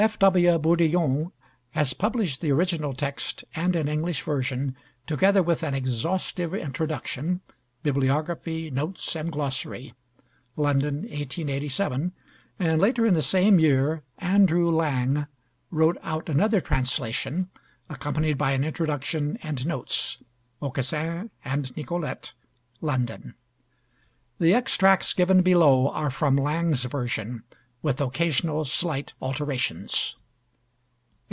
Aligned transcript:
F.W. 0.09 0.57
Bourdillon 0.57 1.31
has 1.73 1.93
published 1.93 2.41
the 2.41 2.51
original 2.51 2.91
text 2.91 3.43
and 3.53 3.75
an 3.75 3.87
English 3.87 4.23
version, 4.23 4.75
together 5.05 5.43
with 5.43 5.61
an 5.61 5.75
exhaustive 5.75 6.55
introduction, 6.55 7.41
bibliography, 7.83 8.71
notes, 8.71 9.15
and 9.15 9.31
glossary 9.31 9.93
(London, 10.55 11.03
1887), 11.03 12.13
and, 12.57 12.81
later 12.81 13.05
in 13.05 13.13
the 13.13 13.21
same 13.21 13.59
year, 13.59 14.01
Andrew 14.17 14.71
Lang 14.71 15.27
wrote 15.69 15.99
out 16.01 16.27
another 16.29 16.59
translation, 16.61 17.51
accompanied 17.87 18.39
by 18.39 18.53
an 18.53 18.63
introduction 18.63 19.37
and 19.43 19.67
notes: 19.67 20.17
'Aucassin 20.63 21.29
and 21.45 21.77
Nicolette' 21.77 22.33
(London). 22.81 23.35
The 24.39 24.55
extracts 24.55 25.13
given 25.13 25.43
below 25.43 25.89
are 25.89 26.09
from 26.09 26.37
Lang's 26.37 26.85
version, 26.85 27.43
with 27.83 27.99
occasional 27.99 28.63
slight 28.63 29.11
alterations. 29.23 30.15